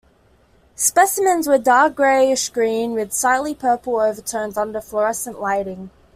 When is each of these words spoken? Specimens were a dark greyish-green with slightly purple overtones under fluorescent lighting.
Specimens 0.77 1.47
were 1.47 1.53
a 1.53 1.59
dark 1.59 1.93
greyish-green 1.93 2.93
with 2.93 3.13
slightly 3.13 3.53
purple 3.53 3.99
overtones 3.99 4.57
under 4.57 4.81
fluorescent 4.81 5.39
lighting. 5.39 5.91